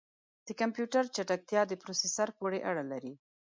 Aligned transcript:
د 0.45 0.47
کمپیوټر 0.61 1.03
چټکتیا 1.15 1.61
د 1.67 1.73
پروسیسر 1.81 2.27
پورې 2.39 2.59
اړه 2.69 2.83
لري. 2.91 3.13